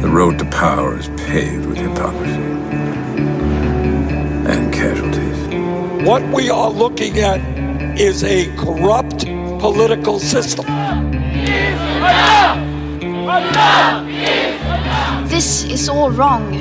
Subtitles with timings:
[0.00, 2.40] The road to power is paved with hypocrisy
[4.48, 6.06] and casualties.
[6.06, 7.40] What we are looking at
[7.98, 9.26] is a corrupt
[9.58, 10.66] political system.
[15.26, 16.54] This is all wrong.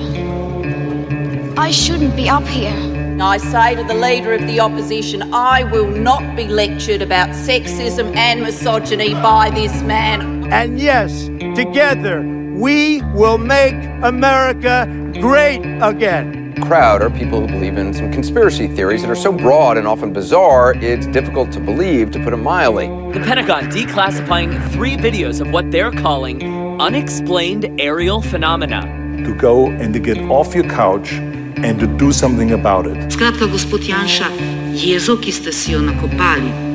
[1.60, 2.76] I shouldn't be up here.
[3.22, 8.16] I say to the leader of the opposition, I will not be lectured about sexism
[8.16, 10.52] and misogyny by this man.
[10.52, 14.88] And yes, together we will make America
[15.22, 16.56] great again.
[16.64, 20.12] Crowd are people who believe in some conspiracy theories that are so broad and often
[20.12, 22.88] bizarre, it's difficult to believe, to put it mildly.
[23.14, 26.42] The Pentagon declassifying three videos of what they're calling
[26.82, 28.82] unexplained aerial phenomena.
[29.24, 32.98] To go and to get off your couch and to do something about it.
[33.12, 34.30] Skratka, gospod Janša,
[34.74, 36.67] jezo, ki ste si jo nakopali,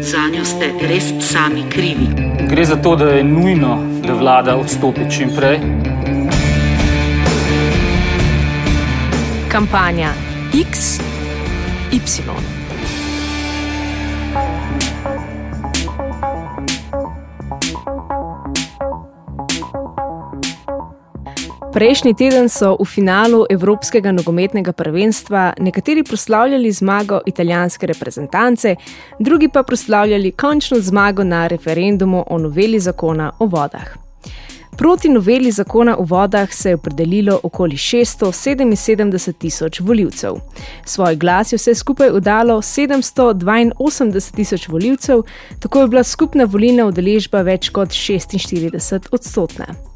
[0.00, 2.08] za njo ste res sami krivi.
[2.50, 5.58] Gre za to, da je nujno, da vlada odstopi čim prej.
[9.48, 10.12] Kampanja
[10.54, 11.00] X,
[11.92, 12.53] Y.
[21.74, 28.76] Prejšnji teden so v finalu Evropskega nogometnega prvenstva nekateri proslavljali zmago italijanske reprezentance,
[29.18, 33.96] drugi pa proslavljali končno zmago na referendumu o noveli zakona o vodah.
[34.78, 40.34] Proti noveli zakona o vodah se je opredelilo okoli 677 tisoč voljivcev.
[40.84, 45.22] Svoj glas je vse skupaj udalo 782 tisoč voljivcev,
[45.58, 49.93] tako je bila skupna volilna udeležba več kot 46 odstotna.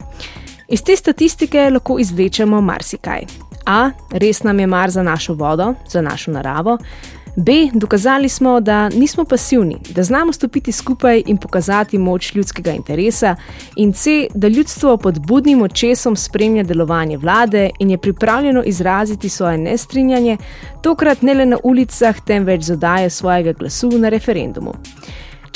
[0.69, 3.25] Iz te statistike lahko izvlečemo marsikaj.
[3.67, 3.91] A.
[4.11, 6.79] Res nam je mar za našo vodo, za našo naravo.
[7.37, 7.53] B.
[7.75, 13.37] Dokazali smo, da nismo pasivni, da znamo stopiti skupaj in pokazati moč ljudskega interesa.
[13.77, 14.27] In C.
[14.35, 20.37] Da ljudstvo pod budnim očesom spremlja delovanje vlade in je pripravljeno izraziti svoje nestrinjanje,
[20.83, 24.75] tokrat ne le na ulicah, temveč z odajo svojega glasu na referendumu.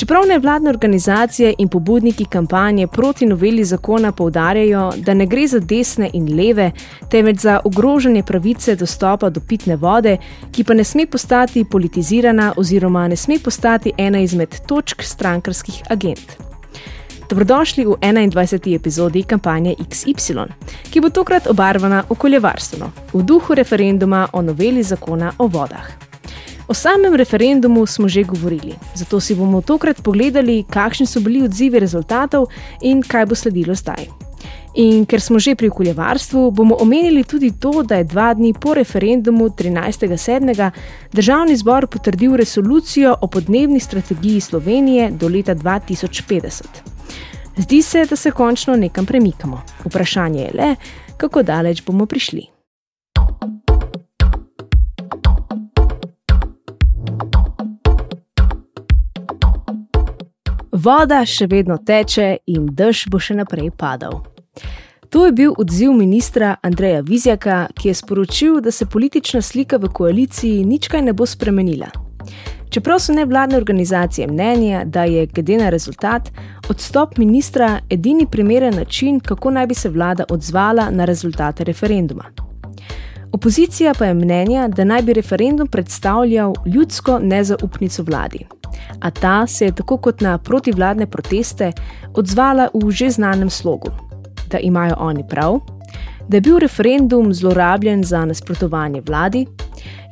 [0.03, 6.11] Čeprav nevladne organizacije in pobudniki kampanje proti noveli zakona poudarjajo, da ne gre za desne
[6.13, 6.71] in leve,
[7.11, 10.17] temveč za ogrožanje pravice dostopa do pitne vode,
[10.53, 16.37] ki pa ne sme postati politizirana oziroma ne sme postati ena izmed točk strankarskih agent.
[17.31, 18.75] Dobrodošli v 21.
[18.75, 20.49] epizodi kampanje XY,
[20.91, 26.02] ki bo tokrat obarvana okoljevarstveno, v duhu referenduma o noveli zakona o vodah.
[26.73, 31.79] O samem referendumu smo že govorili, zato si bomo tokrat pogledali, kakšni so bili odzivi
[31.79, 32.47] rezultatov
[32.81, 34.07] in kaj bo sledilo zdaj.
[34.81, 38.75] In ker smo že pri okoljevarstvu, bomo omenili tudi to, da je dva dni po
[38.75, 40.71] referendumu 13.7.
[41.13, 46.65] državni zbor potrdil resolucijo o podnebni strategiji Slovenije do leta 2050.
[47.57, 49.61] Zdi se, da se končno nekam premikamo.
[49.85, 50.75] Vprašanje je le,
[51.17, 52.52] kako daleč bomo prišli.
[60.73, 64.23] Voda še vedno teče in dež bo še naprej padal.
[65.13, 69.91] To je bil odziv ministra Andreja Vizjaka, ki je sporočil, da se politična slika v
[69.93, 71.91] koaliciji ničkaj ne bo spremenila.
[72.73, 76.31] Čeprav so nevladne organizacije mnenja, da je, glede na rezultat,
[76.73, 82.33] odstop ministra edini primeren način, kako naj bi se vlada odzvala na rezultate referenduma.
[83.33, 88.47] Opozicija pa je mnenja, da naj bi referendum predstavljal ljudsko nezaupnico vladi
[89.01, 91.73] a ta se je tako kot na protivladne proteste
[92.15, 93.91] odzvala v že znanem slogu:
[94.51, 95.61] da imajo oni prav,
[96.29, 99.47] da je bil referendum zlorabljen za nasprotovanje vladi.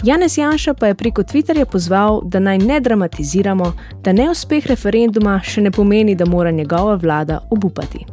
[0.04, 3.72] Janez Janša pa je preko Twitterja pozval, da naj ne dramatiziramo,
[4.02, 8.06] da neuspeh referenduma še ne pomeni, da mora njegova vlada obupati.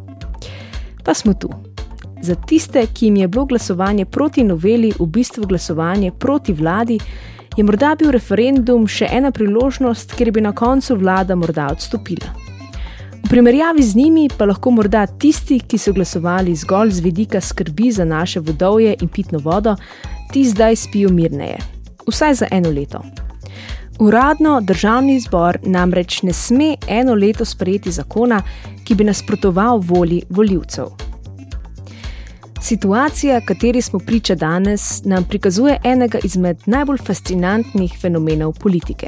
[1.03, 1.66] Pa smo tu.
[2.21, 6.99] Za tiste, ki jim je bilo glasovanje proti noveli v bistvu glasovanje proti vladi,
[7.57, 12.33] je morda bil referendum še ena priložnost, kjer bi na koncu vlada morda odstopila.
[13.25, 17.91] V primerjavi z njimi pa lahko morda tisti, ki so glasovali zgolj z vidika skrbi
[17.91, 19.75] za naše vodovje in pitno vodo,
[20.31, 21.57] ti zdaj spijo mirneje.
[22.07, 23.01] Vsaj za eno leto.
[23.99, 28.41] Uradno državni zbor namreč ne sme eno leto sprejeti zakona,
[28.85, 31.06] ki bi nasprotoval volji voljivcev.
[32.61, 39.07] Situacija, kateri smo priča danes, nam prikazuje enega izmed najbolj fascinantnih fenomenov politike.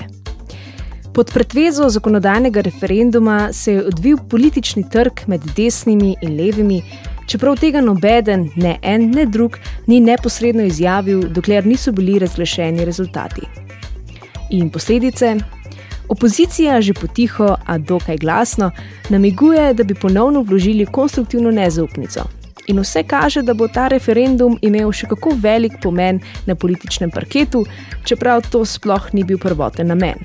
[1.14, 6.82] Pod pretvezo zakonodajnega referenduma se je odvil politični trg med desnimi in levimi,
[7.28, 9.58] čeprav tega nobeden, ne en, ne drug,
[9.88, 13.42] ni neposredno izjavil, dokler niso bili razglašeni rezultati.
[14.50, 15.36] In posledice?
[16.08, 18.72] Opozicija že potiho, a dokaj glasno,
[19.10, 22.39] namiguje, da bi ponovno vložili konstruktivno nezaupnico
[22.70, 27.64] In vse kaže, da bo ta referendum imel še kako velik pomen na političnem parketu,
[28.06, 30.22] čeprav to sploh ni bil prvoten namen.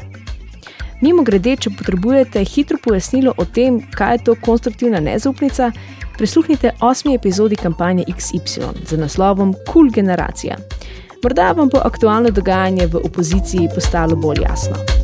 [1.01, 5.71] Mimo grede, če potrebujete hitro pojasnilo o tem, kaj je to konstruktivna nezaupnica,
[6.19, 10.61] prisluhnite osmi epizodi kampanje XY z naslovom Cool Generacija.
[11.25, 15.04] Morda vam bo aktualno dogajanje v opoziciji postalo bolj jasno.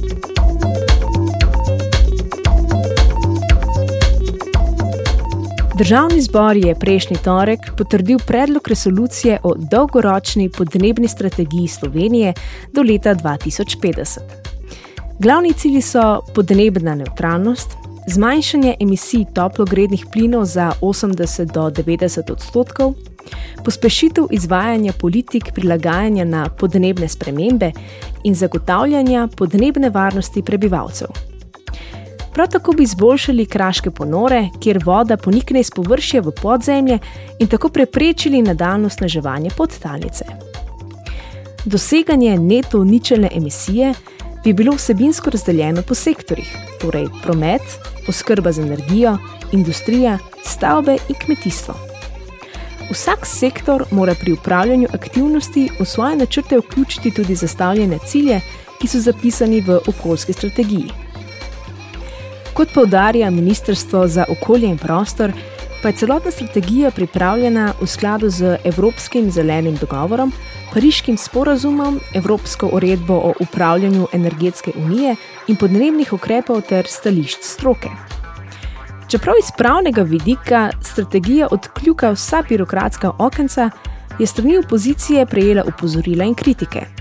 [5.80, 12.34] Državni zbor je prejšnji torek potrdil predlog resolucije o dolgoročni podnebni strategiji Slovenije
[12.72, 14.18] do leta 2050.
[15.18, 17.68] Glavni cilji so podnebna neutralnost,
[18.06, 22.94] zmanjšanje emisij toplogrednih plinov za 80 do 90 odstotkov,
[23.64, 27.72] pospešitev izvajanja politik prilagajanja na podnebne spremembe
[28.24, 31.29] in zagotavljanja podnebne varnosti prebivalcev.
[32.32, 36.98] Prav tako bi izboljšali kraške ponore, kjer voda ponikne iz površja v podzemlje
[37.38, 40.24] in tako preprečili nadaljno sneževanje podtalnice.
[41.64, 43.94] Doseganje neto ničelne emisije
[44.44, 47.62] bi bilo vsebinsko razdeljeno po sektorjih, torej promet,
[48.08, 49.18] oskrba z energijo,
[49.52, 51.74] industrija, stavbe in kmetijstvo.
[52.90, 58.40] Vsak sektor mora pri upravljanju aktivnosti v svoje načrte vključiti tudi zastavljene cilje,
[58.80, 61.09] ki so zapisani v okoljski strategiji.
[62.54, 65.32] Kot poudarja Ministrstvo za okolje in prostor,
[65.82, 70.32] pa je celotna strategija pripravljena v skladu z Evropskim zelenim dogovorom,
[70.72, 75.16] Pariškim sporazumom, Evropsko uredbo o upravljanju energetske unije
[75.48, 77.88] in podnebnih ukrepov ter stališč stroke.
[79.08, 83.70] Čeprav iz pravnega vidika strategija odkljuka vsa birokratska okenca,
[84.18, 86.99] je strani opozicije prejela upozorila in kritike.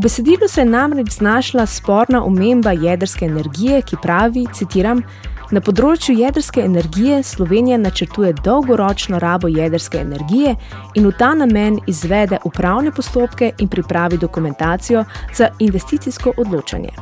[0.00, 5.02] V besedilu se je namreč znašla sporna omemba jedrske energije, ki pravi, citiram,
[5.50, 10.52] Na področju jedrske energije Slovenija načrtuje dolgoročno rabo jedrske energije
[10.94, 15.04] in v ta namen izvede upravne postopke in pripravi dokumentacijo
[15.34, 16.92] za investicijsko odločanje.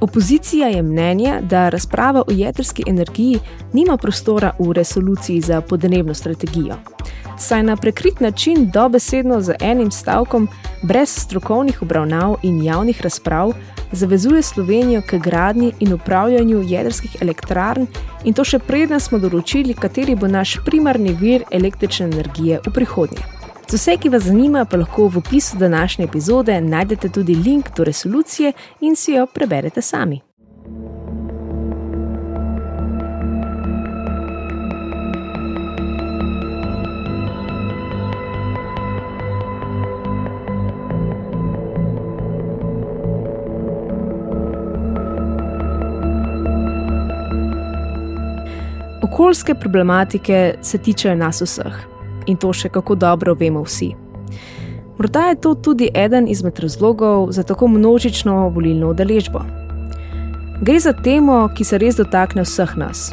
[0.00, 3.40] Opozicija je mnenja, da razprava o jedrski energiji
[3.72, 6.78] nima prostora v resoluciji za podnebno strategijo.
[7.38, 10.48] Saj na prekrit način dobesedno z enim stavkom,
[10.82, 13.52] brez strokovnih obravnav in javnih razprav,
[13.92, 17.86] zavezuje Slovenijo k gradnji in upravljanju jedrskih elektrarn,
[18.24, 23.24] in to še preden smo določili, kateri bo naš primarni vir električne energije v prihodnje.
[23.68, 27.84] Za vse, ki vas zanima, pa lahko v opisu današnje epizode najdete tudi link do
[27.84, 30.20] resolucije in si jo preberete sami.
[49.34, 51.74] Okoljske problematike se tičejo nas vseh
[52.30, 53.88] in to še kako dobro vemo vsi.
[54.98, 59.40] Morda je to tudi eden izmed razlogov za tako množično volilno udeležbo.
[60.62, 63.08] Gre za temo, ki se res dotakne vseh nas: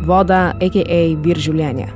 [0.00, 1.00] voda, a.k.a.
[1.26, 1.90] vir življenja.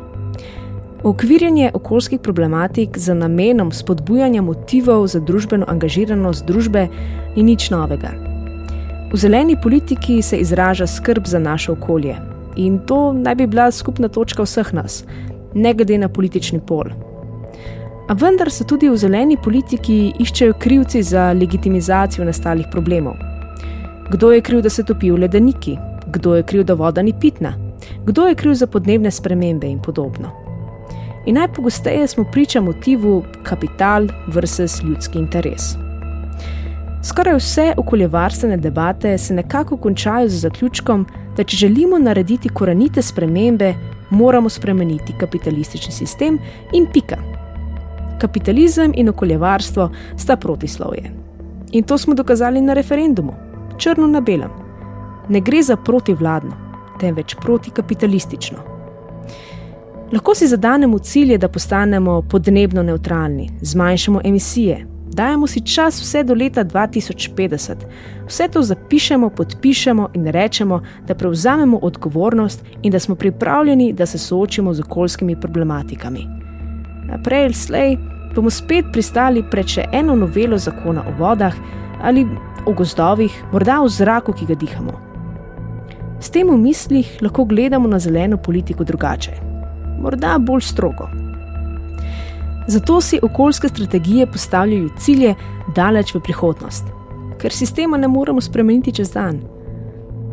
[1.03, 6.85] Okvirjanje okoljskih problematik z namenom spodbujanja motivov za družbeno angažiranost družbe
[7.33, 8.13] ni nič novega.
[9.09, 12.19] V zeleni politiki se izraža skrb za naše okolje,
[12.61, 15.05] In to naj bi bila skupna točka vseh nas,
[15.55, 16.91] ne glede na politični pol.
[18.09, 23.15] A vendar se tudi v zeleni politiki iščejo krivci za legitimizacijo nastalih problemov.
[24.11, 25.77] Kdo je kriv, da se topijo ledeniki,
[26.11, 27.55] kdo je kriv, da voda ni pitna,
[28.05, 30.33] kdo je kriv za podnebne spremembe in podobno.
[31.27, 35.77] In najpogosteje smo priča motivu kapital versus ljudski interes.
[37.05, 41.07] Skoraj vse okoljevarstvene debate se nekako končajo z zaključkom,
[41.41, 43.75] da če želimo narediti korenite spremembe,
[44.11, 46.37] moramo spremeniti kapitalistični sistem
[46.77, 47.17] in pika.
[48.21, 51.13] Kapitalizem in okoljevarstvo sta protislovje.
[51.73, 53.33] In to smo dokazali na referendumu,
[53.79, 54.51] črno na belem.
[55.29, 56.53] Ne gre za protivladno,
[57.01, 58.59] temveč protikapitalistično.
[60.13, 66.35] Lahko si zadanemo cilje, da postanemo podnebno neutralni, zmanjšamo emisije, Dajemo si čas vse do
[66.35, 67.75] leta 2050.
[68.27, 74.19] Vse to zapišemo, podpišemo in rečemo, da prevzamemo odgovornost in da smo pripravljeni, da se
[74.19, 76.27] soočimo z okoljskimi problematikami.
[77.25, 77.97] Prej ali slej
[78.35, 81.55] bomo spet pristali pred še eno novelo zakona o vodah
[82.03, 82.27] ali
[82.67, 84.93] o gozdovih, morda o zraku, ki ga dihamo.
[86.21, 89.33] S tem v mislih lahko gledamo na zeleno politiko drugače,
[90.01, 91.09] morda bolj strogo.
[92.67, 95.35] Zato si okoljske strategije postavljajo cilje
[95.75, 96.85] daleč v prihodnost,
[97.39, 99.41] ker sistema ne moremo spremeniti čez dan.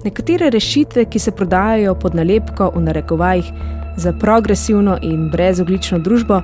[0.04, 3.52] Nekatere rešitve, ki se prodajajo pod nalepko v narekovajih
[3.98, 6.42] za progresivno in brezoglično družbo,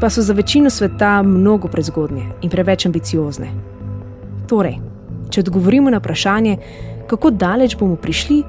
[0.00, 3.50] pa so za večino sveta mnogo prezgodne in preveč ambiciozne.
[4.48, 4.78] Torej,
[5.30, 6.56] če odgovorimo na vprašanje,
[7.06, 8.42] kako daleč bomo prišli,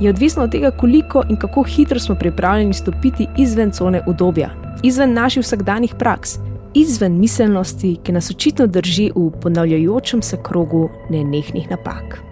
[0.00, 4.50] je odvisno od tega, koliko in kako hitro smo pripravljeni stopiti izven cone udobja,
[4.82, 6.38] izven naših vsakdanjih praks,
[6.74, 12.22] izven miselnosti, ki nas očitno drži v ponavljajočem se krogu nenehnih napak.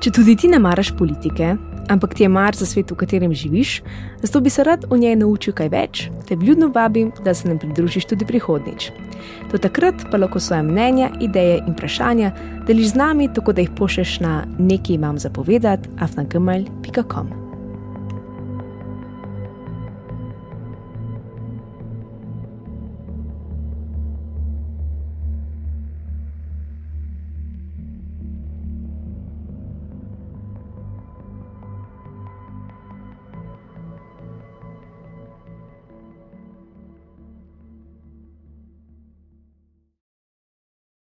[0.00, 1.56] Če tudi ti ne maraš politike,
[1.92, 3.82] ampak ti je mar za svet, v katerem živiš,
[4.22, 7.58] zato bi se rad o njej naučil kaj več, te vljudno vabim, da se nam
[7.58, 8.90] pridružiš tudi prihodnič.
[9.52, 12.32] Do takrat pa lahko svoje mnenja, ideje in vprašanja
[12.66, 17.49] deliš z nami, tako da jih pošleš na nekaj imam zapovedati, afnagmail.com.